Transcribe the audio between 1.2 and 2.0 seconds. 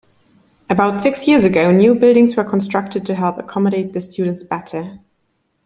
years ago new